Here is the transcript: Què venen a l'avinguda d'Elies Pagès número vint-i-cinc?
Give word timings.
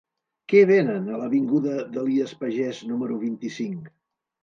Què 0.53 0.63
venen 0.69 1.05
a 1.09 1.19
l'avinguda 1.25 1.77
d'Elies 1.93 2.35
Pagès 2.43 2.83
número 2.91 3.23
vint-i-cinc? 3.29 3.97